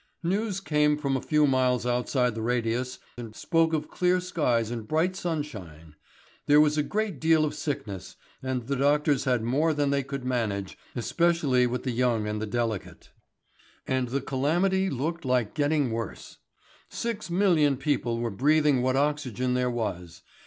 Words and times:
News 0.23 0.57
that 0.57 0.65
came 0.65 0.97
from 0.97 1.15
a 1.15 1.21
few 1.21 1.45
miles 1.45 1.85
outside 1.85 2.33
the 2.33 2.41
radius 2.41 2.97
spoke 3.33 3.71
of 3.71 3.91
clear 3.91 4.19
skies 4.19 4.71
and 4.71 4.87
bright 4.87 5.15
sunshine. 5.15 5.93
There 6.47 6.59
was 6.59 6.75
a 6.75 6.81
great 6.81 7.19
deal 7.19 7.45
of 7.45 7.53
sickness, 7.53 8.15
and 8.41 8.65
the 8.65 8.75
doctors 8.75 9.25
had 9.25 9.43
more 9.43 9.75
than 9.75 9.91
they 9.91 10.01
could 10.01 10.25
manage, 10.25 10.75
especially 10.95 11.67
with 11.67 11.83
the 11.83 11.91
young 11.91 12.25
and 12.27 12.41
the 12.41 12.47
delicate. 12.47 13.11
And 13.85 14.07
the 14.07 14.21
calamity 14.21 14.89
looked 14.89 15.23
like 15.23 15.53
getting 15.53 15.91
worse. 15.91 16.37
Six 16.89 17.29
million 17.29 17.77
people 17.77 18.17
were 18.17 18.31
breathing 18.31 18.81
what 18.81 18.95
oxygen 18.95 19.53
there 19.53 19.69
was. 19.69 20.23